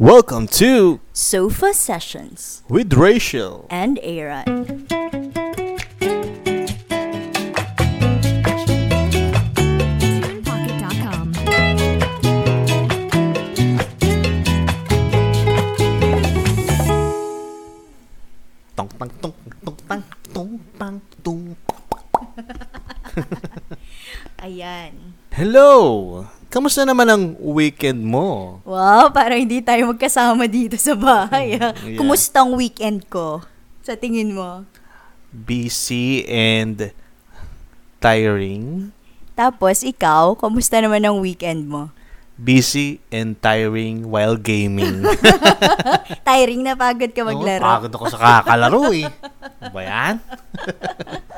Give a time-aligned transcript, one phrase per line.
[0.00, 4.88] Welcome to Sofa Sessions with Rachel and Aaron.
[24.42, 25.14] Ayan.
[25.30, 26.26] Hello!
[26.54, 28.62] Kamusta naman ang weekend mo?
[28.62, 31.58] Wow, parang hindi tayo magkasama dito sa bahay.
[31.58, 31.74] ah.
[31.82, 31.98] Yeah.
[31.98, 33.42] Kumusta ang weekend ko?
[33.82, 34.62] Sa tingin mo?
[35.34, 36.94] Busy and
[37.98, 38.94] tiring.
[39.34, 41.90] Tapos, ikaw, kumusta naman ang weekend mo?
[42.38, 45.02] Busy and tiring while gaming.
[46.26, 47.62] Tiring na pagod ka maglaro.
[47.62, 49.10] Oo, pagod ako sa kakalaro eh.
[49.58, 50.14] Ano ba yan?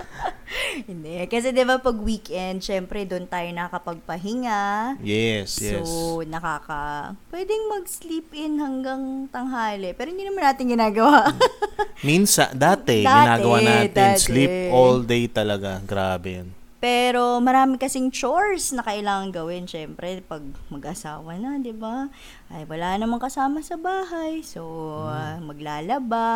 [0.90, 1.22] Hindi.
[1.28, 4.96] Kasi di ba pag weekend, syempre doon tayo nakakapagpahinga.
[5.04, 5.84] Yes, yes.
[5.84, 7.14] So, nakaka...
[7.28, 9.92] Pwedeng mag-sleep in hanggang tanghali.
[9.92, 11.30] Pero hindi naman natin ginagawa.
[12.08, 14.24] Minsan, dati, Dati, ginagawa natin dati.
[14.24, 15.78] sleep all day talaga.
[15.84, 16.55] Grabe yun.
[16.86, 20.38] Pero marami kasing chores na kailangan gawin, syempre, pag
[20.70, 22.06] mag-asawa na, di ba?
[22.46, 24.46] Ay, wala namang kasama sa bahay.
[24.46, 24.62] So,
[25.02, 26.30] ah, maglalaba.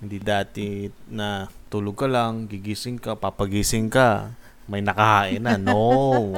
[0.00, 4.32] Hindi dati na tulog ka lang, gigising ka, papagising ka,
[4.64, 5.60] may nakahain na.
[5.60, 5.84] No,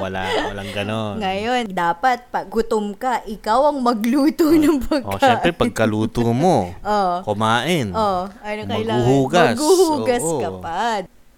[0.03, 1.23] wala, walang ganon.
[1.23, 5.15] Ngayon, dapat pag gutom ka, ikaw ang magluto ng pagkain.
[5.15, 7.23] O, syempre, pagkaluto mo, Oh.
[7.23, 7.87] kumain.
[7.95, 8.99] Oh, ano kailangan?
[8.99, 9.55] Maghuhugas.
[9.55, 10.41] Maghuhugas Oo.
[10.43, 10.83] ka pa.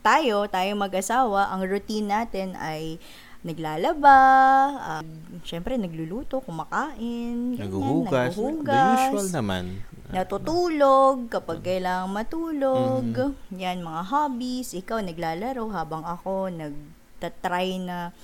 [0.07, 2.95] Tayo, tayo mag-asawa, ang routine natin ay
[3.43, 4.19] naglalaba,
[4.79, 5.03] ah,
[5.43, 8.31] syempre nagluluto, kumakain, ganyan, Naghuhugas.
[8.39, 8.79] The
[9.11, 9.83] usual naman.
[10.07, 13.03] natutulog kapag kailangan matulog.
[13.03, 13.59] Mm-hmm.
[13.59, 14.71] Yan, mga hobbies.
[14.79, 18.15] Ikaw, naglalaro habang ako nagtatry na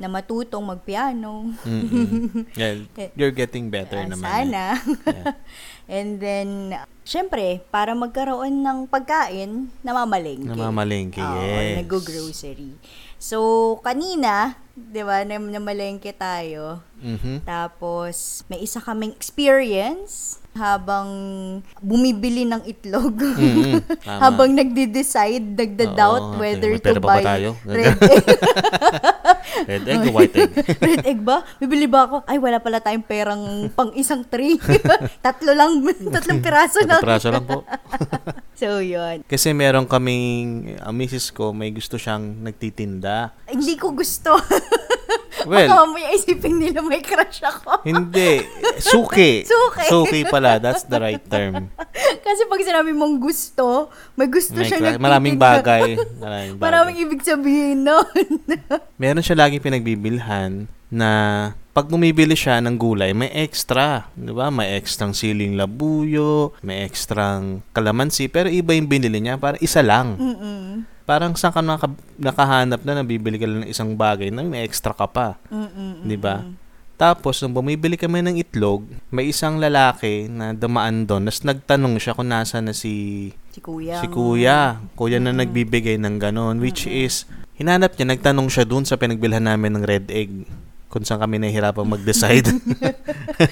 [0.00, 1.52] na matutong magpiano.
[1.68, 2.48] Mm-mm.
[2.56, 2.86] Yeah,
[3.18, 4.24] you're getting better Ah, naman.
[4.24, 4.64] Sana.
[5.04, 5.34] Yeah.
[5.90, 10.54] And then, syempre, para magkaroon ng pagkain, namamalengke.
[10.54, 11.82] Namamalengke, yes.
[11.82, 12.72] nag-grocery.
[13.22, 16.82] So, kanina, di ba, nam- namalengke tayo.
[16.98, 17.46] Mhm.
[17.46, 21.08] Tapos, may isa kaming experience habang
[21.80, 23.16] bumibili ng itlog.
[23.16, 23.80] Mm-mm.
[24.04, 24.20] Tama.
[24.20, 27.56] habang nagde-decide, nagda-doubt Oo, whether to pa ba buy tayo?
[27.64, 28.26] red egg.
[29.66, 30.50] Red egg o white egg?
[30.86, 31.46] red egg ba?
[31.58, 32.16] Bibili ba ako?
[32.26, 34.58] Ay, wala pala tayong perang pang isang tray.
[35.24, 37.02] Tatlo lang, tatlong piraso lang.
[37.02, 37.62] praso lang po.
[38.58, 39.26] So, yun.
[39.26, 43.34] Kasi meron kaming, ang misis ko, may gusto siyang nagtitinda.
[43.50, 44.38] Hindi ko gusto.
[45.42, 47.82] Well, Baka mamaya isipin nila may crush ako.
[47.82, 48.46] Hindi.
[48.92, 49.42] Suki.
[49.42, 49.86] Suki.
[49.90, 50.62] Suki pala.
[50.62, 51.70] That's the right term.
[52.26, 55.98] Kasi pag sinabi mong gusto, may gusto May siya cla- maraming bagay.
[56.22, 56.62] Maraming bagay.
[56.62, 58.06] Maraming ibig sabihin nun.
[58.94, 61.10] Meron siya lagi pinagbibilhan na
[61.72, 64.12] pag bumibili siya ng gulay, may extra.
[64.12, 64.52] Di ba?
[64.52, 69.40] May extrang siling labuyo, may extrang kalamansi, pero iba yung binili niya.
[69.40, 70.20] Para isa lang.
[70.20, 70.84] Mm-mm.
[71.12, 74.96] Parang saan ka naka- nakahanap na nabibili ka lang ng isang bagay na may extra
[74.96, 75.36] ka pa.
[75.52, 76.08] Mm-mm.
[76.08, 76.40] Di ba?
[76.96, 81.28] Tapos, nung bumibili kami ng itlog, may isang lalaki na dumaan doon.
[81.28, 84.00] Tapos nagtanong siya kung nasa na si, Si kuya.
[84.00, 84.80] si kuya.
[84.96, 86.64] Kuya na nagbibigay ng ganon.
[86.64, 87.28] Which is,
[87.60, 90.48] hinanap niya, nagtanong siya doon sa pinagbilhan namin ng red egg.
[90.88, 92.48] Kung saan kami nahihirapang mag-decide.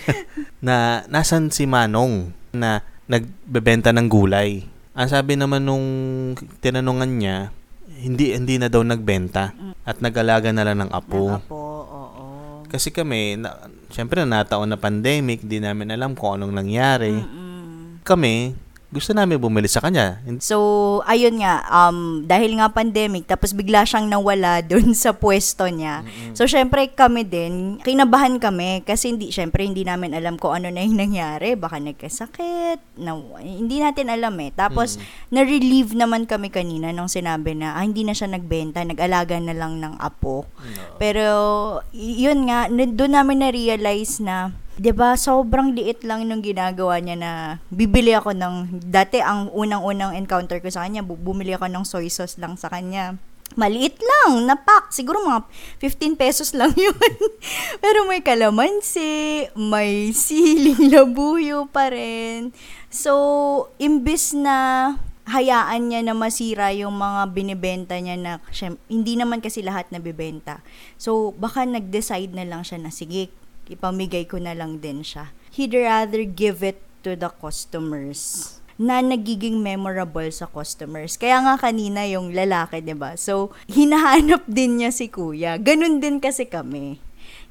[0.64, 4.64] na, nasan si Manong na nagbebenta ng gulay.
[4.90, 5.86] Ang sabi naman nung
[6.58, 7.54] tinanungan niya,
[8.00, 9.54] hindi hindi na daw nagbenta
[9.86, 11.30] at nag-alaga na lang ng apo.
[11.30, 12.24] Ng apo, oo.
[12.70, 17.14] Kasi kami, na, syempre nataon na pandemic, di namin alam kung anong nangyari.
[17.14, 18.02] Mm.
[18.06, 18.54] Kami,
[18.90, 20.18] gusto namin bumili sa kanya.
[20.42, 20.58] So,
[21.06, 26.02] ayun nga, um, dahil nga pandemic, tapos bigla siyang nawala dun sa pwesto niya.
[26.34, 30.82] So, syempre kami din, kinabahan kami kasi hindi, syempre hindi namin alam kung ano na
[30.82, 31.54] yung nangyari.
[31.54, 34.50] Baka nagkasakit, na, hindi natin alam eh.
[34.50, 34.98] Tapos,
[35.30, 39.78] na-relieve naman kami kanina nung sinabi na, ah, hindi na siya nagbenta, nag-alaga na lang
[39.78, 40.50] ng apo.
[40.98, 41.30] Pero,
[41.94, 47.16] y- yun nga, doon namin na-realize na, 'di ba sobrang liit lang nung ginagawa niya
[47.20, 47.32] na
[47.68, 52.08] bibili ako ng dati ang unang-unang encounter ko sa kanya bu- bumili ako ng soy
[52.08, 53.20] sauce lang sa kanya.
[53.58, 54.94] Maliit lang na pack.
[54.94, 55.42] Siguro mga
[55.82, 57.12] 15 pesos lang yun.
[57.82, 62.56] Pero may kalamansi may siling labuyo pa rin.
[62.88, 64.96] So imbis na
[65.30, 70.58] hayaan niya na masira yung mga binibenta niya na syem- hindi naman kasi lahat nabibenta.
[70.98, 73.30] So, baka nag-decide na lang siya na sige,
[73.70, 75.30] ipamigay ko na lang din siya.
[75.54, 81.20] He'd rather give it to the customers na nagiging memorable sa customers.
[81.20, 83.12] Kaya nga kanina yung lalaki, 'di ba?
[83.14, 85.60] So, hinahanap din niya si kuya.
[85.60, 86.96] Ganun din kasi kami.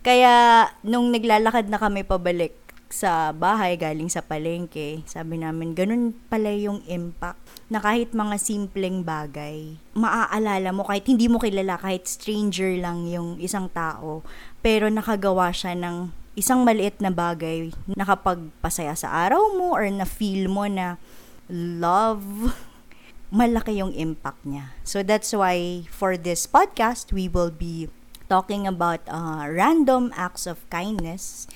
[0.01, 2.55] Kaya, nung naglalakad na kami pabalik,
[2.89, 7.37] sa bahay, galing sa palengke, sabi namin, ganun pala yung impact
[7.69, 13.37] na kahit mga simpleng bagay, maaalala mo kahit hindi mo kilala, kahit stranger lang yung
[13.37, 14.25] isang tao,
[14.59, 20.47] pero nakagawa siya ng isang maliit na bagay, nakapagpasaya sa araw mo or na feel
[20.47, 20.95] mo na
[21.51, 22.55] love,
[23.33, 24.71] malaki yung impact niya.
[24.87, 27.91] So that's why for this podcast, we will be
[28.29, 31.49] talking about uh, random acts of kindness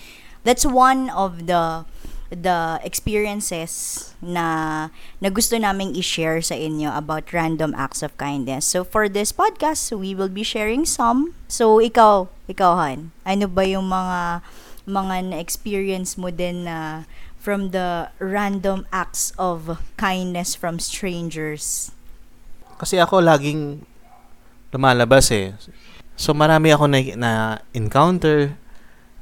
[0.44, 1.88] that's one of the
[2.34, 4.90] the experiences na
[5.22, 8.66] na gusto naming i-share sa inyo about random acts of kindness.
[8.66, 11.38] So for this podcast, we will be sharing some.
[11.46, 14.44] So ikaw, ikaw Han, ano ba yung mga
[14.84, 17.08] mga na-experience mo din na
[17.40, 21.92] from the random acts of kindness from strangers?
[22.76, 23.88] Kasi ako laging
[24.76, 25.56] lumalabas eh.
[26.20, 27.32] So marami ako na, na
[27.72, 28.60] encounter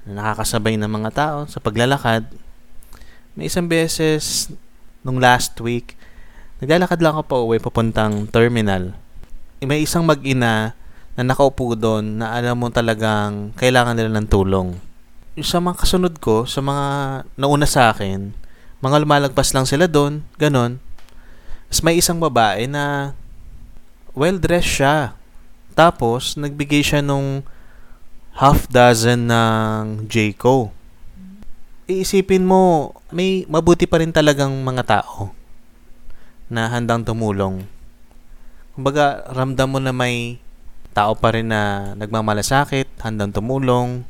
[0.06, 2.26] na nakakasabay ng mga tao sa paglalakad.
[3.38, 4.50] May isang beses
[5.06, 5.94] nung last week,
[6.58, 8.98] naglalakad lang ako pa uwi papuntang terminal.
[9.62, 10.74] May isang mag-ina
[11.16, 14.80] na nakaupo doon na alam mo talagang kailangan nila ng tulong.
[15.36, 16.88] Yung sa mga kasunod ko, sa mga
[17.36, 18.32] nauna sa akin,
[18.82, 20.80] mga lumalagpas lang sila doon, ganon.
[21.68, 23.16] Tapos may isang babae na
[24.16, 25.16] well-dressed siya.
[25.72, 27.48] Tapos, nagbigay siya nung
[28.36, 30.72] half dozen ng Jayco.
[31.88, 35.32] Iisipin mo, may mabuti pa rin talagang mga tao
[36.52, 37.64] na handang tumulong.
[38.76, 40.40] Kumbaga, ramdam mo na may
[40.92, 44.04] tao pa rin na nagmamalasakit, handang tumulong.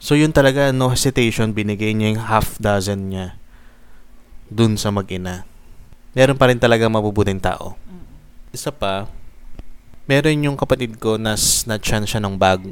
[0.00, 3.36] So, yun talaga, no hesitation, binigay niya yung half dozen niya
[4.48, 5.44] dun sa mag-ina.
[6.16, 7.78] Meron pa rin talaga mabubuting tao.
[8.50, 9.06] Isa pa,
[10.10, 12.66] meron yung kapatid ko na snatchan siya ng bag.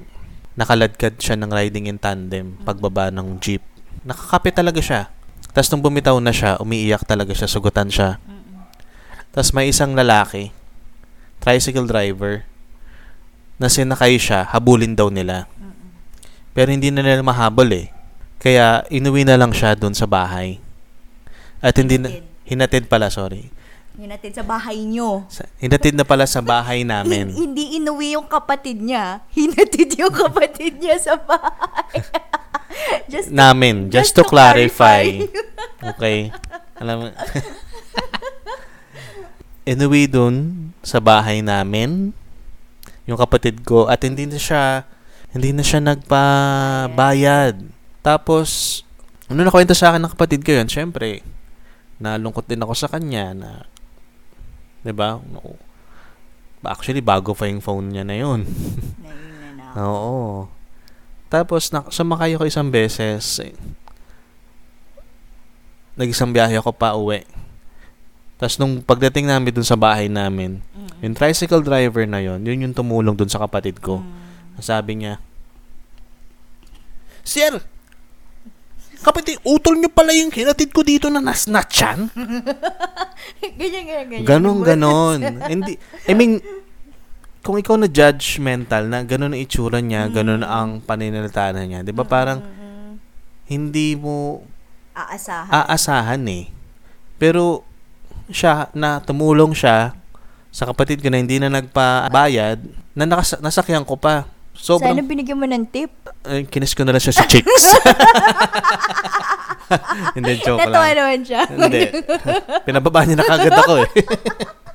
[0.58, 3.62] Nakaladkad siya ng riding in tandem pagbaba ng jeep.
[4.02, 5.06] Nakakape talaga siya.
[5.54, 8.18] Tapos nung bumitaw na siya, umiiyak talaga siya, sugutan siya.
[9.30, 10.50] Tapos may isang lalaki,
[11.40, 12.46] tricycle driver,
[13.58, 15.50] na sinakay siya, habulin daw nila.
[16.54, 17.90] Pero hindi na nila mahabol eh.
[18.38, 20.62] Kaya inuwi na lang siya doon sa bahay.
[21.58, 23.50] At hindi na, hinatid pala, sorry.
[23.98, 25.26] Hinatid sa bahay nyo.
[25.26, 27.34] Sa, hinatid na pala sa bahay namin.
[27.34, 29.26] Hindi inuwi yung kapatid niya.
[29.34, 31.98] Hinatid yung kapatid niya sa bahay.
[33.12, 33.90] just namin.
[33.90, 35.02] Just, to, clarify.
[35.82, 36.30] okay.
[36.78, 37.06] Alam mo.
[39.66, 42.16] Inuwi dun sa bahay namin
[43.04, 44.88] yung kapatid ko at hindi na siya
[45.36, 47.60] hindi na siya nagpabayad.
[48.00, 48.80] Tapos,
[49.28, 51.20] ano nakwento sa akin ng kapatid ko yun, syempre,
[52.00, 53.50] nalungkot din ako sa kanya na
[54.80, 55.20] 'Di ba?
[56.64, 58.48] Actually, bago pa yung phone niya na yun.
[59.78, 60.48] Oo.
[61.28, 63.38] Tapos, na, sumakay ako isang beses.
[63.44, 63.54] Eh,
[65.94, 67.22] nag-isang biyahe ako pa uwi.
[68.38, 71.02] Tapos, nung pagdating namin dun sa bahay namin, mm-hmm.
[71.02, 73.98] yung tricycle driver na yon yun yung tumulong dun sa kapatid ko.
[74.00, 74.62] Mm-hmm.
[74.62, 75.18] Sabi niya,
[77.26, 77.60] Sir,
[78.98, 82.10] Kapatid, utol nyo pala yung hinatid ko dito na nasnatchan?
[83.58, 84.26] ganyan, ganyan, ganyan.
[84.26, 85.20] Ganon, ganon.
[85.46, 85.78] Hindi,
[86.10, 86.42] I mean,
[87.46, 90.12] kung ikaw na judgmental na ganon ang itsura niya, mm.
[90.12, 92.42] ganon ang paninalitaan niya, di ba parang
[93.46, 94.42] hindi mo
[94.98, 95.50] aasahan.
[95.54, 96.50] aasahan eh.
[97.22, 97.62] Pero
[98.28, 99.96] siya, na tumulong siya
[100.48, 102.58] sa kapatid ko na hindi na nagpabayad,
[102.96, 104.24] na nakas- nasakyan ko pa.
[104.58, 105.92] Sobrang, Sana binigyan mo ng tip.
[106.26, 107.48] Ay, kinis ko na lang siya sa chicks.
[110.16, 110.96] Hindi, joke lang.
[110.96, 111.46] naman siya.
[111.46, 111.82] Hindi.
[112.66, 113.88] Pinababa niya na kagad ako eh.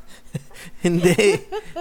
[0.87, 1.15] Hindi.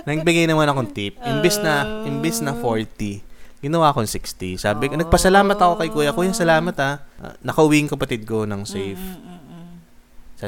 [0.02, 1.14] Nagbigay naman akong tip.
[1.22, 3.22] Imbis na, imbis na 40,
[3.62, 4.58] ginawa akong 60.
[4.58, 4.98] Sabi, oh.
[4.98, 6.10] nagpasalamat ako kay kuya.
[6.14, 7.02] Kuya, salamat ha.
[7.22, 8.98] Uh, nakauwi yung kapatid ko ng safe.
[8.98, 9.41] Mm-mm.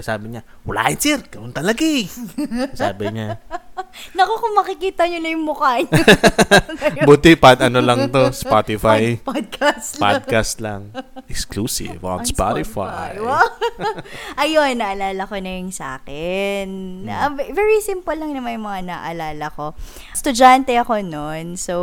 [0.01, 2.09] Sabi niya, wala yun sir, ganun talaga eh.
[2.75, 3.39] Sabi niya.
[4.17, 6.03] Naku, kung makikita niyo na yung mukha niyo.
[7.09, 9.19] Buti pat ano lang to, Spotify.
[9.19, 10.03] Pod- podcast lang.
[10.03, 10.83] Podcast lang.
[11.33, 13.19] Exclusive on, on Spotify.
[13.19, 13.23] Spotify.
[13.23, 13.49] Wow.
[14.39, 16.67] Ayun, naalala ko na yung sa akin.
[17.07, 17.11] Hmm.
[17.11, 19.75] Uh, very simple lang naman yung mga naalala ko.
[20.15, 21.59] Estudyante ako noon.
[21.59, 21.75] So,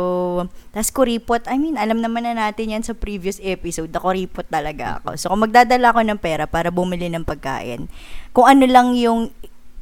[0.72, 1.44] tas kuripot.
[1.48, 3.92] I mean, alam naman na natin yan sa previous episode.
[3.92, 5.20] Na kuripot talaga ako.
[5.20, 7.92] So, kung magdadala ako ng pera para bumili ng pagkain,
[8.32, 9.28] kung ano lang yung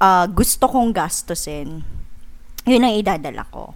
[0.02, 1.99] uh, gusto kong gastusin,
[2.70, 3.74] yun ang idadala ko.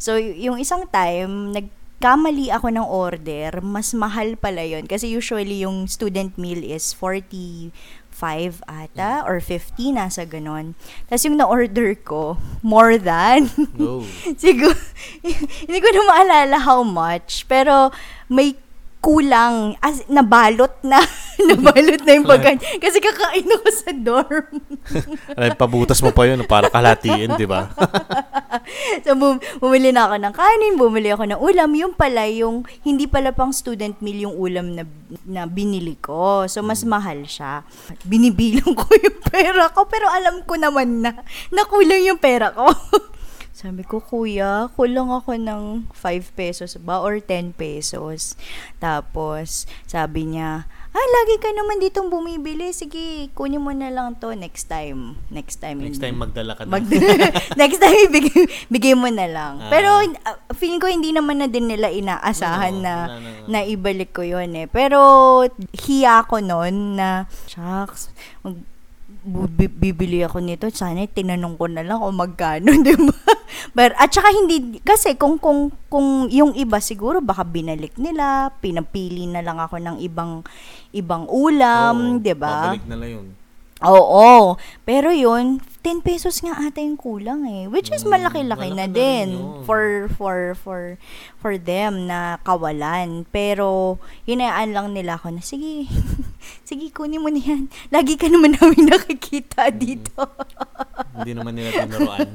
[0.00, 4.88] So, yung isang time, nagkamali ako ng order, mas mahal pala yun.
[4.88, 7.74] Kasi usually, yung student meal is 45
[8.64, 10.72] ata, or 50, nasa ganon.
[11.10, 13.52] Tapos yung na-order ko, more than.
[13.76, 14.06] No.
[14.40, 14.72] Siguro,
[15.68, 17.44] hindi ko na maalala how much.
[17.44, 17.92] Pero,
[18.30, 18.56] may
[19.00, 19.74] kulang.
[19.80, 21.00] As, nabalot na.
[21.50, 22.60] nabalot na yung pagkain.
[22.60, 24.48] Kasi kakain ako sa dorm.
[25.34, 27.72] Ay, pabutas mo pa yun para kalatiin, di ba?
[29.04, 31.70] so, bum- bumili na ako ng kanin, bumili ako ng ulam.
[31.74, 34.84] Yung pala, yung hindi pala pang student meal yung ulam na,
[35.24, 36.44] na binili ko.
[36.44, 37.64] So, mas mahal siya.
[38.04, 41.16] Binibilang ko yung pera ko, pero alam ko naman na
[41.48, 42.68] nakulang yung pera ko.
[43.60, 48.32] Sabi ko, kuya, kulang ako ng 5 pesos ba or 10 pesos.
[48.80, 50.64] Tapos, sabi niya,
[50.96, 52.72] ah, lagi ka naman ditong bumibili.
[52.72, 55.20] Sige, kunin mo na lang to next time.
[55.28, 55.76] Next time.
[55.76, 56.80] Next time magdala ka na.
[56.80, 56.88] Mag-
[57.60, 59.60] next time, bigay, bigay mo na lang.
[59.60, 59.68] Ah.
[59.68, 63.44] Pero, uh, feeling ko hindi naman na din nila inaasahan Oo, na, wala na nga.
[63.44, 64.72] na ibalik ko yun eh.
[64.72, 64.96] Pero,
[65.84, 68.08] hiya ko noon na, shucks,
[68.40, 68.56] mag,
[69.56, 73.18] bibili ako nito, sana tinanong ko na lang kung magkano, di ba?
[73.70, 79.26] But, at saka hindi, kasi kung, kung, kung yung iba siguro baka binalik nila, pinapili
[79.26, 80.40] na lang ako ng ibang,
[80.90, 82.72] ibang ulam, Oo, di ba?
[82.72, 83.26] Babalik na lang yun.
[83.80, 84.60] Oo.
[84.84, 87.64] Pero yun, 10 pesos nga ata yung kulang eh.
[87.64, 89.64] Which is Mm, malaki-laki malaki na na din yun.
[89.64, 91.00] for for for
[91.40, 93.24] for them na kawalan.
[93.32, 93.96] Pero
[94.28, 95.88] hinayaan lang nila ako na sige.
[96.64, 97.66] sige, kunin mo na yan.
[97.94, 100.26] Lagi ka naman namin nakikita dito.
[101.20, 102.28] Hindi naman nila tinuruan.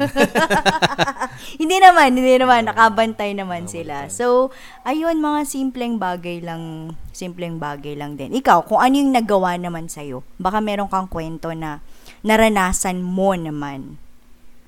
[1.62, 4.12] hindi naman, hindi naman nakabantay naman sila.
[4.14, 4.54] So,
[4.86, 8.36] ayun mga simpleng bagay lang, simpleng bagay lang din.
[8.36, 11.82] Ikaw, kung ano yung nagawa naman sa'yo, baka meron kang kwento na
[12.22, 13.98] naranasan mo naman,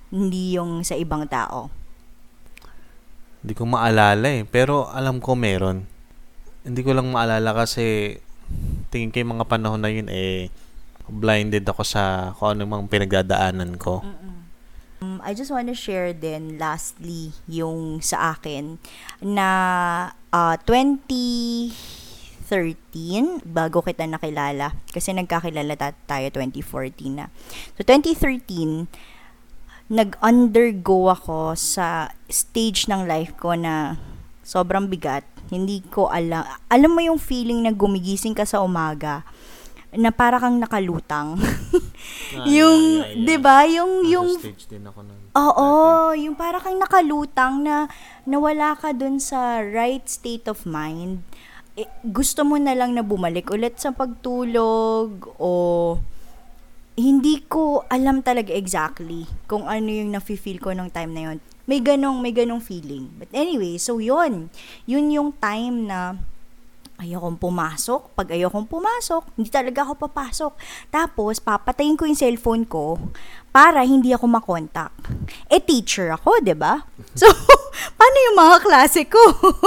[0.10, 1.70] hindi yung sa ibang tao.
[3.44, 4.44] Hindi ko maalala eh.
[4.44, 5.86] Pero alam ko meron.
[6.68, 8.18] Hindi ko lang maalala kasi
[8.90, 10.52] tingin yung mga panahon na yun eh
[11.08, 14.04] blinded ako sa kung ano mang pinagdadaanan ko.
[15.00, 18.82] Um, I just want to share din lastly yung sa akin
[19.22, 19.48] na
[20.34, 21.70] uh, 2013
[23.46, 27.30] bago kita nakilala kasi nagkakilala ta- tayo 2014 na.
[27.78, 28.90] So 2013
[29.88, 33.96] nag-undergo ako sa stage ng life ko na
[34.48, 35.28] sobrang bigat.
[35.52, 36.48] Hindi ko alam.
[36.72, 39.28] Alam mo yung feeling na gumigising ka sa umaga
[39.92, 41.36] na para kang nakalutang.
[42.36, 43.24] Ah, yung, yeah, yeah, yeah.
[43.24, 43.58] 'di ba?
[43.68, 45.20] Yung Nasa yung stage din ako nun.
[45.36, 45.70] Oo,
[46.16, 47.88] yung para kang nakalutang na
[48.28, 51.24] nawala ka dun sa right state of mind.
[51.78, 55.52] Eh, gusto mo na lang na bumalik ulit sa pagtulog o
[56.98, 61.38] hindi ko alam talaga exactly kung ano yung nafe-feel ko nung time na yon.
[61.68, 63.12] May ganong, may ganong feeling.
[63.20, 64.48] But anyway, so yon
[64.88, 66.16] Yun yung time na
[66.98, 68.16] ayokong pumasok.
[68.18, 70.54] Pag ayokong pumasok, hindi talaga ako papasok.
[70.90, 72.98] Tapos, papatayin ko yung cellphone ko
[73.54, 74.96] para hindi ako makontak.
[75.52, 76.88] Eh, teacher ako, ba?
[77.20, 77.28] So,
[78.00, 79.22] paano yung mga klase ko?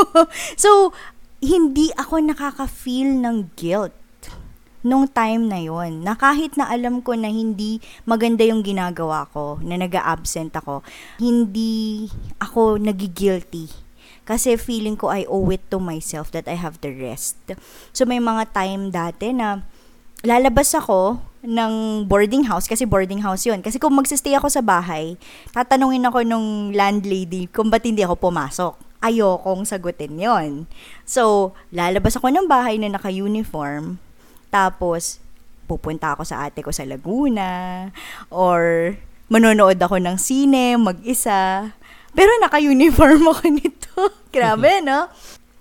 [0.64, 0.96] so,
[1.40, 3.99] hindi ako nakaka-feel ng guilt
[4.80, 9.60] nung time na yon na kahit na alam ko na hindi maganda yung ginagawa ko,
[9.60, 10.80] na nag-absent ako,
[11.20, 12.08] hindi
[12.40, 13.68] ako nagigilty.
[14.24, 17.40] Kasi feeling ko I owe it to myself that I have the rest.
[17.90, 19.66] So may mga time dati na
[20.22, 25.16] lalabas ako ng boarding house kasi boarding house yon kasi kung magsistay ako sa bahay
[25.56, 30.68] tatanungin ako nung landlady kung ba't hindi ako pumasok ayokong sagutin yon
[31.08, 33.96] so lalabas ako ng bahay na naka-uniform
[34.50, 35.22] tapos
[35.70, 37.88] pupunta ako sa ate ko sa Laguna
[38.34, 38.92] or
[39.30, 41.70] manonood ako ng sine mag-isa.
[42.10, 43.94] Pero naka-uniform ako nito.
[44.34, 45.06] Grabe no?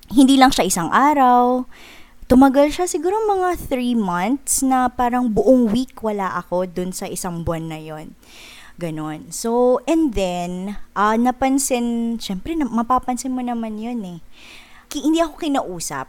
[0.10, 1.70] Hindi lang siya isang araw.
[2.26, 7.46] Tumagal siya siguro mga three months na parang buong week wala ako dun sa isang
[7.46, 8.14] buwan na yon
[8.80, 9.28] Ganon.
[9.36, 14.20] So, and then, ah napansin, syempre, na, mapapansin mo naman yun eh.
[14.88, 16.08] Ki, hindi ako kinausap,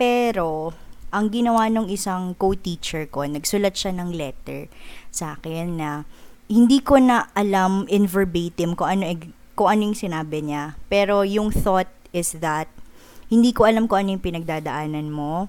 [0.00, 0.72] pero,
[1.10, 4.70] ang ginawa ng isang co-teacher ko, nagsulat siya ng letter
[5.10, 5.90] sa akin na
[6.50, 9.14] hindi ko na alam in verbatim kung ano,
[9.54, 10.78] kung ano yung sinabi niya.
[10.86, 12.66] Pero yung thought is that
[13.30, 15.46] hindi ko alam kung ano yung pinagdadaanan mo.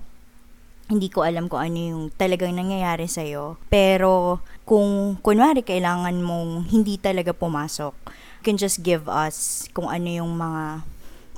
[0.92, 3.58] Hindi ko alam kung ano yung talagang nangyayari sa'yo.
[3.72, 10.06] Pero kung kunwari kailangan mong hindi talaga pumasok, you can just give us kung ano
[10.06, 10.86] yung mga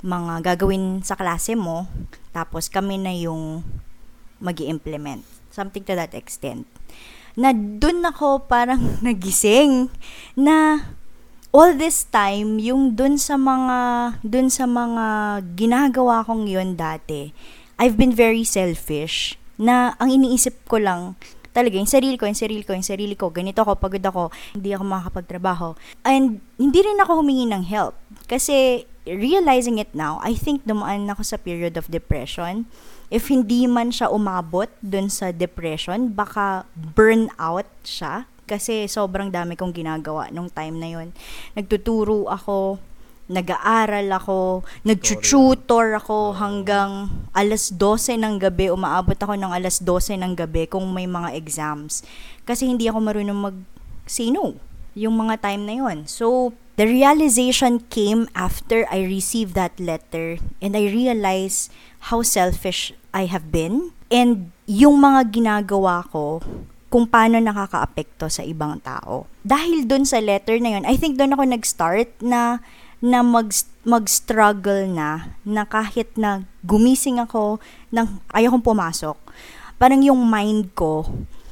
[0.04, 1.88] mga gagawin sa klase mo.
[2.36, 3.64] Tapos kami na yung
[4.44, 5.24] mag implement
[5.54, 6.66] Something to that extent.
[7.38, 9.86] Na dun ako parang nagising
[10.34, 10.82] na
[11.54, 13.78] all this time, yung dun sa mga,
[14.26, 15.06] dun sa mga
[15.54, 17.30] ginagawa kong yun dati,
[17.78, 21.14] I've been very selfish na ang iniisip ko lang
[21.54, 24.74] talaga yung sarili ko, yung sarili ko, yung sarili ko, ganito ako, pagod ako, hindi
[24.74, 25.68] ako makakapagtrabaho.
[26.02, 27.94] And hindi rin ako humingi ng help.
[28.26, 32.66] Kasi realizing it now, I think dumaan ako sa period of depression
[33.14, 39.70] if hindi man siya umabot dun sa depression, baka burnout siya kasi sobrang dami kong
[39.70, 41.08] ginagawa nung time na yon.
[41.54, 42.82] Nagtuturo ako,
[43.30, 50.34] nag-aaral ako, nag-tutor ako hanggang alas 12 ng gabi, umaabot ako ng alas 12 ng
[50.34, 52.02] gabi kung may mga exams.
[52.42, 54.58] Kasi hindi ako marunong mag-say no
[54.98, 55.98] yung mga time na yon.
[56.10, 61.70] So, the realization came after I received that letter and I realized
[62.12, 66.44] how selfish I have been and yung mga ginagawa ko
[66.92, 69.26] kung paano nakakaapekto sa ibang tao.
[69.42, 72.62] Dahil doon sa letter na yun, I think doon ako nag-start na
[73.04, 73.52] na mag,
[73.84, 77.60] mag-struggle na, na kahit na gumising ako,
[77.92, 79.20] nang ayokong pumasok,
[79.76, 81.04] parang yung mind ko,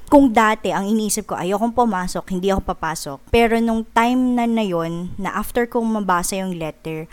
[0.09, 3.18] kung dati ang iniisip ko ayokong pumasok, hindi ako papasok.
[3.28, 7.04] Pero nung time na na yon, na after kong mabasa yung letter,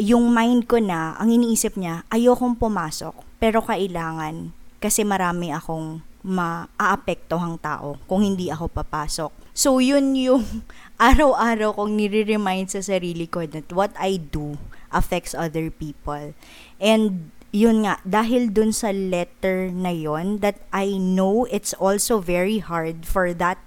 [0.00, 7.60] yung mind ko na, ang iniisip niya, ayokong pumasok, pero kailangan kasi marami akong maaapektohang
[7.60, 9.32] tao kung hindi ako papasok.
[9.52, 10.64] So, yun yung
[11.00, 14.56] araw-araw kong nire-remind sa sarili ko that what I do
[14.92, 16.32] affects other people.
[16.80, 22.60] And yun nga, dahil dun sa letter na yon that I know it's also very
[22.62, 23.58] hard for that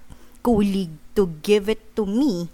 [0.42, 2.50] colleague to give it to me.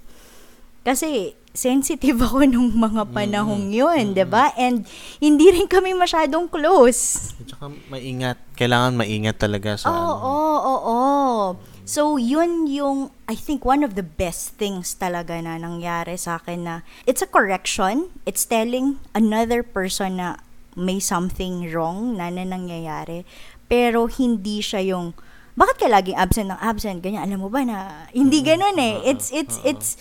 [0.85, 4.17] Kasi sensitive ako nung mga panahong yun, mm-hmm.
[4.17, 4.55] 'di ba?
[4.55, 4.87] And
[5.19, 7.35] hindi rin kami masyadong close.
[7.43, 11.49] At saka maingat, kailangan maingat talaga sa Oo, oo, oo, oo.
[11.91, 16.63] So, yun yung, I think, one of the best things talaga na nangyari sa akin
[16.63, 18.15] na it's a correction.
[18.23, 20.39] It's telling another person na
[20.79, 23.27] may something wrong na, na nangyayari.
[23.67, 25.19] Pero hindi siya yung,
[25.59, 27.03] bakit ka laging absent ng absent?
[27.03, 28.51] Ganyan, alam mo ba na, hindi mm-hmm.
[28.55, 28.95] ganun eh.
[29.11, 29.99] It's, it's, it's,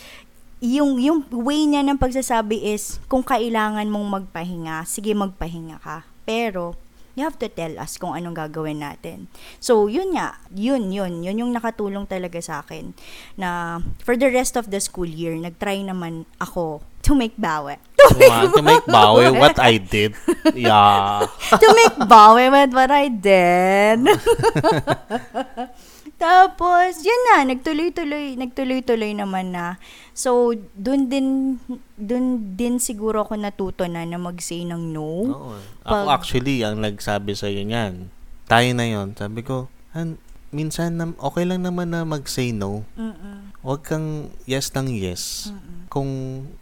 [0.60, 6.04] yung yung way niya ng pagsasabi is kung kailangan mong magpahinga, sige magpahinga ka.
[6.28, 6.76] Pero
[7.16, 9.26] you have to tell us kung anong gagawin natin.
[9.58, 12.94] So, yun nga, yun, yun, yun yung nakatulong talaga sa akin
[13.34, 17.76] na for the rest of the school year, nagtry naman ako to make bawi.
[18.10, 20.16] To, make, to make bawi what I did.
[20.56, 21.28] Yeah.
[21.62, 24.02] to make bawi with what I did.
[26.20, 29.80] Tapos, yun na, nagtuloy-tuloy, nagtuloy-tuloy naman na.
[30.12, 31.56] So, dun din,
[31.96, 35.32] dun din siguro ako natuto na na mag-say ng no.
[35.32, 35.56] Oo.
[35.80, 38.12] Pag, ako actually, ang nagsabi sa iyo niyan,
[38.44, 40.20] tayo na yon Sabi ko, han,
[40.52, 42.84] minsan na, okay lang naman na mag-say no.
[43.00, 43.56] Mm-mm.
[43.64, 45.48] Huwag kang yes ng yes.
[45.48, 45.88] Mm-mm.
[45.88, 46.10] Kung,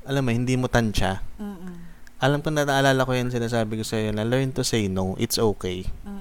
[0.06, 1.18] alam mo, hindi mo tansya.
[1.34, 1.74] Mm-mm.
[2.22, 5.18] Alam ko na naalala ko yan sinasabi ko sa iyo na learn to say no.
[5.18, 5.86] It's okay.
[6.06, 6.17] Mm-mm.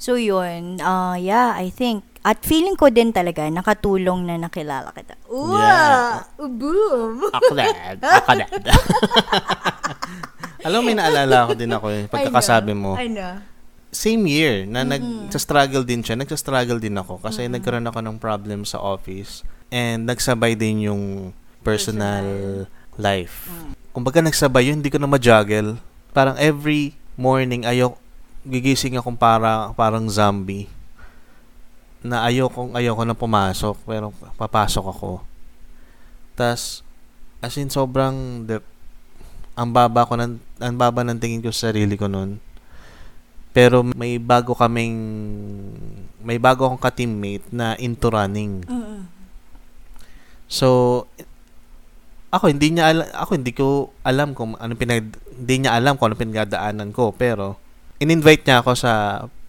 [0.00, 5.12] So yun, uh, yeah, I think at feeling ko din talaga nakatulong na nakilala kita.
[5.28, 5.60] Uwa!
[5.60, 6.08] Yeah.
[6.40, 7.28] Boom!
[7.28, 8.00] Akadad.
[8.00, 8.60] Akadad.
[10.64, 12.04] Alam mo, may naalala ko din ako eh.
[12.08, 12.96] Pagkakasabi mo.
[12.96, 13.44] I know.
[13.92, 15.28] Same year na mm-hmm.
[15.28, 16.16] nag-struggle din siya.
[16.16, 17.60] Nag-struggle din ako kasi mm-hmm.
[17.60, 21.02] nagkaroon ako ng problem sa office and nagsabay din yung
[21.60, 23.00] personal, personal.
[23.00, 23.48] life.
[23.48, 23.72] Mm.
[23.96, 25.80] Kumbaga nagsabay yun, hindi ko na ma-juggle.
[26.12, 27.96] Parang every morning ayok
[28.46, 30.68] gigising akong para, parang zombie
[32.00, 35.12] na ayokong ayoko na pumasok pero papasok ako.
[36.32, 36.80] Tas
[37.44, 38.60] as in sobrang de,
[39.56, 42.40] ang baba ko ng ang baba ng tingin ko sa sarili ko noon.
[43.52, 44.96] Pero may bago kaming
[46.24, 48.64] may bago akong ka-teammate na into running.
[50.48, 51.04] So
[52.30, 56.14] ako hindi niya al- ako hindi ko alam kung ano pinag hindi niya alam kung
[56.14, 57.58] ano pinagdaanan ko pero
[58.00, 58.92] in-invite niya ako sa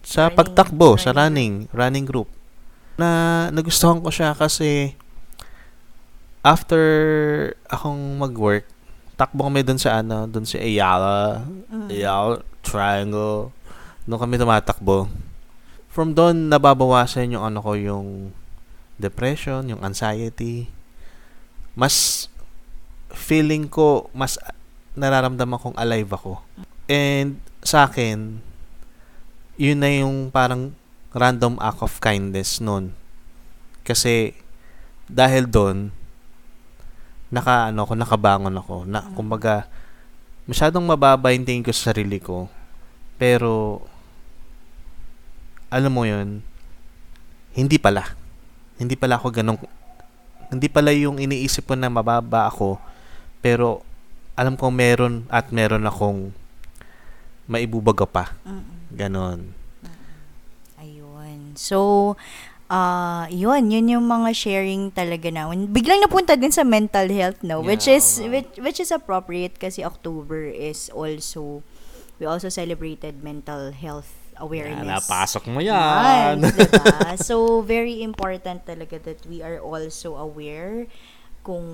[0.04, 1.02] sa running, pagtakbo, running.
[1.02, 2.28] sa running, running group.
[3.00, 4.92] Na nagustuhan ko siya kasi
[6.44, 6.82] after
[7.70, 8.68] akong mag-work,
[9.16, 11.88] takbo kami doon sa ano, doon sa Ayala, mm.
[11.88, 13.54] Ayala Triangle.
[14.04, 15.06] Doon kami tumatakbo.
[15.88, 18.34] From doon nababawasan yung ano ko, yung
[18.98, 20.66] depression, yung anxiety.
[21.78, 22.26] Mas
[23.12, 24.36] feeling ko mas
[24.98, 26.42] nararamdaman kong alive ako.
[26.90, 28.42] And sa akin,
[29.54, 30.74] yun na yung parang
[31.14, 32.90] random act of kindness nun.
[33.86, 34.34] Kasi,
[35.06, 35.94] dahil doon,
[37.30, 38.76] naka, ano ko, nakabangon ako.
[38.86, 39.70] Na, kumbaga,
[40.50, 42.50] masyadong mababa yung tingin ko sa sarili ko.
[43.16, 43.82] Pero,
[45.70, 46.42] alam mo yun,
[47.54, 48.18] hindi pala.
[48.76, 49.60] Hindi pala ako ganong,
[50.50, 52.82] hindi pala yung iniisip ko na mababa ako,
[53.38, 53.86] pero,
[54.32, 56.32] alam ko meron at meron akong
[57.52, 58.32] maibubaga pa.
[58.48, 58.96] Mm-mm.
[58.96, 59.52] Ganon.
[60.80, 61.52] Ayun.
[61.60, 62.16] So,
[62.72, 65.52] uh, yun, yun yung mga sharing talaga na.
[65.52, 67.60] Biglang napunta din sa mental health, no?
[67.60, 71.60] Yeah, which is, which, which is appropriate kasi October is also
[72.22, 74.86] we also celebrated mental health awareness.
[74.86, 76.38] Yan, napasok mo yan.
[76.38, 77.18] Month, diba?
[77.18, 80.86] So, very important talaga that we are also aware
[81.42, 81.66] kung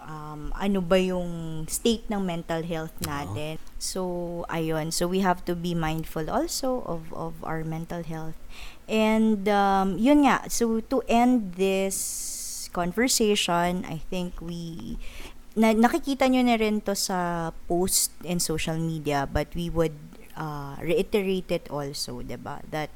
[0.00, 3.60] um, ano ba yung state ng mental health natin.
[3.76, 4.92] So, ayun.
[4.92, 8.36] So, we have to be mindful also of, of our mental health.
[8.88, 10.48] And, um, yun nga.
[10.48, 14.96] So, to end this conversation, I think we
[15.52, 19.96] na, nakikita nyo na rin to sa post in social media but we would
[20.36, 22.64] uh, reiterate it also, ba?
[22.72, 22.88] That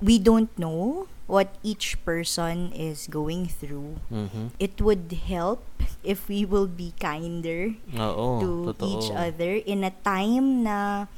[0.00, 3.96] we don't know what each person is going through.
[4.12, 4.52] Mhm.
[4.60, 5.64] It would help
[6.04, 8.84] if we will be kinder Oo, to totoo.
[8.84, 11.08] each other in a time na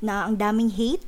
[0.00, 1.04] na ang daming hate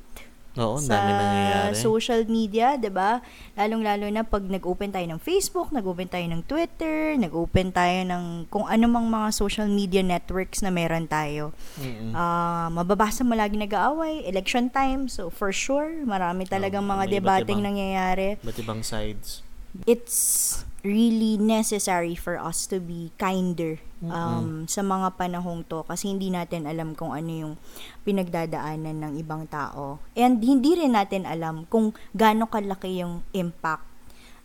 [0.60, 1.76] Oo, sa dami nangyayari.
[1.80, 3.24] social media, 'di ba?
[3.56, 8.68] Lalong-lalo na pag nag-open tayo ng Facebook, nag-open tayo ng Twitter, nag-open tayo ng kung
[8.68, 11.56] ano mang mga social media networks na meron tayo.
[11.80, 12.12] Mm-mm.
[12.12, 17.60] Ah, mababasa mo lagi nag-aaway, election time, so for sure, marami talagang mga iba't debating
[17.64, 18.36] nangyayari.
[18.44, 19.40] Ba't ibang sides?
[19.88, 26.26] It's really necessary for us to be kinder um, sa mga panahong to kasi hindi
[26.26, 27.54] natin alam kung ano yung
[28.02, 30.02] pinagdadaanan ng ibang tao.
[30.18, 33.86] And hindi rin natin alam kung gaano kalaki yung impact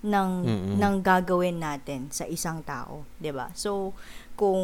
[0.06, 0.76] ng Mm-mm.
[0.78, 3.50] ng gagawin natin sa isang tao, 'di ba?
[3.58, 3.98] So
[4.38, 4.62] kung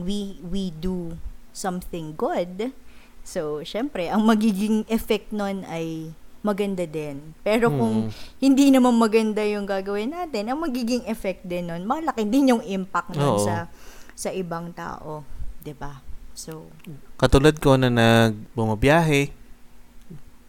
[0.00, 1.20] we we do
[1.52, 2.72] something good,
[3.20, 7.36] so syempre ang magiging effect nun ay maganda din.
[7.40, 8.10] Pero kung Mm.
[8.38, 13.16] hindi naman maganda yung gagawin natin, ang magiging effect din nun, malaki din yung impact
[13.16, 13.44] nun Oo.
[13.44, 13.66] sa
[14.12, 15.24] sa ibang tao,
[15.60, 16.00] 'di ba?
[16.36, 16.68] So,
[17.16, 19.32] Katulad ko na nagbumabiyahe,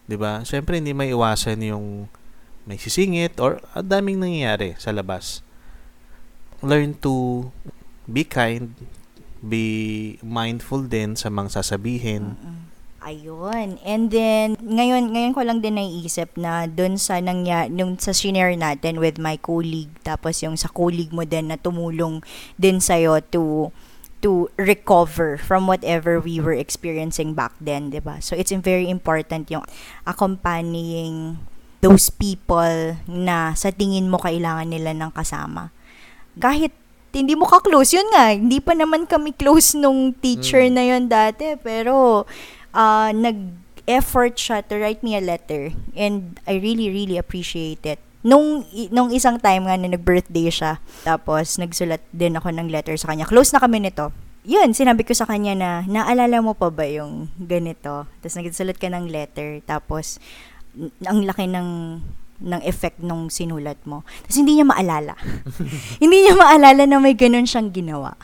[0.04, 0.44] 'di ba?
[0.44, 2.08] Syempre hindi may iwasan yung
[2.68, 5.40] may sisingit or ang daming nangyayari sa labas.
[6.60, 7.48] Learn to
[8.04, 8.76] be kind,
[9.40, 9.64] be
[10.20, 12.36] mindful din sa mga sasabihin.
[13.08, 13.80] Ayun.
[13.80, 18.52] And then ngayon ngayon ko lang din naiisip na doon sa nangya nung sa senior
[18.52, 22.20] natin with my colleague tapos yung sa colleague mo din na tumulong
[22.60, 23.00] din sa
[23.32, 23.72] to
[24.18, 28.18] to recover from whatever we were experiencing back then, 'di ba?
[28.20, 29.64] So it's very important yung
[30.04, 31.38] accompanying
[31.78, 35.70] those people na sa tingin mo kailangan nila ng kasama.
[36.34, 36.74] Kahit
[37.14, 40.74] hindi mo ka-close, yun nga, hindi pa naman kami close nung teacher Mm.
[40.74, 42.26] na yun dati, pero
[42.72, 48.00] ah, nag-effort siya to write me a letter and I really, really appreciate it.
[48.26, 53.14] Nung, nung isang time nga na nag-birthday siya, tapos nagsulat din ako ng letter sa
[53.14, 53.24] kanya.
[53.24, 54.10] Close na kami nito.
[54.48, 58.10] Yun, sinabi ko sa kanya na, naalala mo pa ba yung ganito?
[58.20, 60.18] Tapos nagsulat ka ng letter, tapos
[60.74, 61.68] n- ang laki ng
[62.38, 64.06] ng effect nung sinulat mo.
[64.22, 65.18] Tapos hindi niya maalala.
[66.02, 68.14] hindi niya maalala na may ganun siyang ginawa.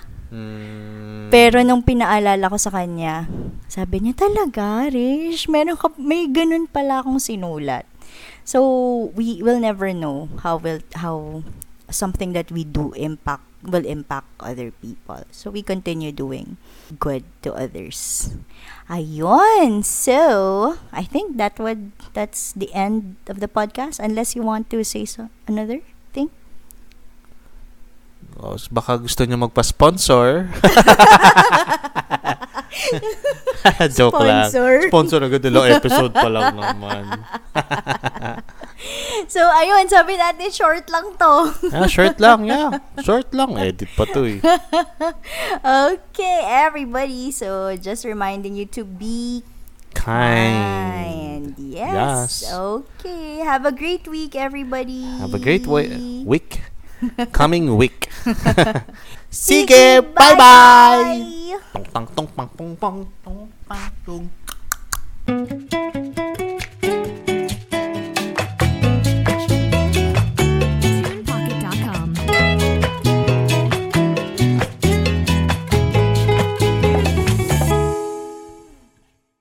[1.34, 3.26] Pero nung pinaalala ko sa kanya,
[3.66, 7.88] sabi niya, talaga, Rish, meron ka, may ganun pala akong sinulat.
[8.44, 8.60] So,
[9.16, 11.42] we will never know how will how
[11.88, 15.24] something that we do impact will impact other people.
[15.32, 16.60] So, we continue doing
[17.00, 18.30] good to others.
[18.92, 19.80] Ayun.
[19.80, 24.84] So, I think that would that's the end of the podcast unless you want to
[24.84, 25.80] say so another
[28.34, 28.42] thing.
[28.42, 30.50] Oh, baka gusto niyo magpa-sponsor.
[33.94, 34.50] Joke lang.
[34.50, 34.72] Sponsor.
[34.90, 37.04] Sponsor agad dalawang episode pa lang naman.
[39.32, 41.34] So, ayun, sabi natin short lang to.
[41.72, 42.84] ah, short lang, yeah.
[43.00, 43.56] Short lang.
[43.56, 44.44] Edit pa to eh.
[45.96, 47.32] okay, everybody.
[47.32, 49.40] So, just reminding you to be
[49.96, 50.52] Kind.
[50.52, 51.44] kind.
[51.56, 52.44] Yes.
[52.44, 52.52] Yes.
[52.52, 53.40] Okay.
[53.40, 55.08] Have a great week, everybody.
[55.16, 55.88] Have a great wa-
[56.28, 56.60] week.
[57.32, 58.08] coming week.
[59.30, 61.54] Sige, bye-bye!